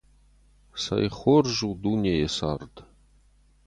Цӕй 0.81 1.07
хорз 1.17 1.57
у 1.67 1.69
дунейы 1.81 2.27
цард! 2.35 2.73